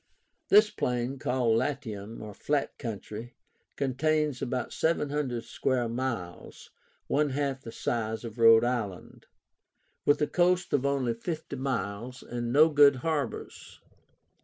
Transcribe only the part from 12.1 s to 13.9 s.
and no good harbors.